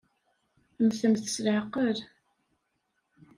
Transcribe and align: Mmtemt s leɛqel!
Mmtemt 0.83 1.25
s 1.33 1.35
leɛqel! 1.45 1.97